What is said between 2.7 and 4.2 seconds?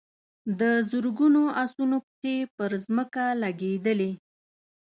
ځمکه لګېدلې.